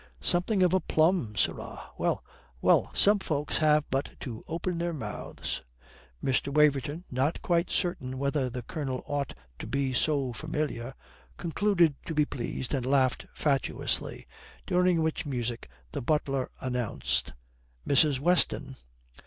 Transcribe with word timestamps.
"Something 0.19 0.63
of 0.63 0.73
a 0.73 0.79
plum, 0.79 1.35
sirrah. 1.35 1.91
Well, 1.95 2.23
well, 2.59 2.89
some 2.91 3.19
folks 3.19 3.59
have 3.59 3.85
but 3.91 4.09
to 4.21 4.43
open 4.47 4.79
their 4.79 4.93
mouths." 4.95 5.61
Mr. 6.23 6.51
Waverton, 6.51 7.03
not 7.11 7.39
quite 7.43 7.69
certain 7.69 8.17
whether 8.17 8.49
the 8.49 8.63
Colonel 8.63 9.03
ought 9.05 9.35
to 9.59 9.67
be 9.67 9.93
so 9.93 10.33
familiar, 10.33 10.95
concluded 11.37 11.93
to 12.07 12.15
be 12.15 12.25
pleased, 12.25 12.73
and 12.73 12.83
laughed 12.83 13.27
fatuously. 13.35 14.25
During 14.65 15.03
which 15.03 15.27
music 15.27 15.69
the 15.91 16.01
butler 16.01 16.49
announced 16.59 17.33
"Mrs. 17.87 18.19
Weston." 18.19 18.77